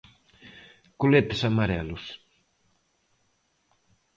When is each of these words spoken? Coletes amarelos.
Coletes 1.01 1.39
amarelos. 1.49 2.03